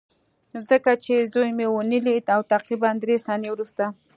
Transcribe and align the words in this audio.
ځکه 0.69 0.91
چې 1.03 1.29
زوی 1.33 1.49
مې 1.57 1.67
ونه 1.69 1.97
لید 2.05 2.25
او 2.35 2.41
تقریبا 2.53 2.89
درې 3.03 3.15
ثانیې 3.25 3.49
وروسته 3.51 3.83